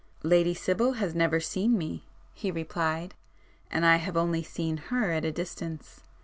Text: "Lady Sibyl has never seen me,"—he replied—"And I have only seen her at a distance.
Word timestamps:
"Lady 0.23 0.55
Sibyl 0.55 0.93
has 0.93 1.13
never 1.13 1.39
seen 1.39 1.77
me,"—he 1.77 2.49
replied—"And 2.49 3.85
I 3.85 3.97
have 3.97 4.17
only 4.17 4.41
seen 4.41 4.77
her 4.77 5.11
at 5.11 5.25
a 5.25 5.31
distance. 5.31 6.01